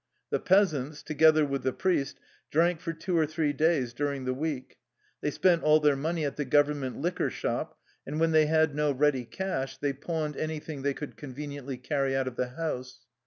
[0.31, 2.17] The peas ants, together with the priest,
[2.49, 4.77] drank for two or three days during the week.
[5.21, 7.77] They spent all their money at the Government liquor shop,
[8.07, 12.15] and when they had no ready cash they pawned any thing they could conveniently carry
[12.15, 13.01] out of the house.